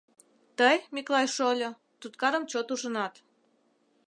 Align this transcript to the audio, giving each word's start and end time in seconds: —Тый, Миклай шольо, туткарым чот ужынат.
—Тый, 0.57 0.77
Миклай 0.93 1.27
шольо, 1.35 1.69
туткарым 1.99 2.43
чот 2.51 2.67
ужынат. 2.73 3.13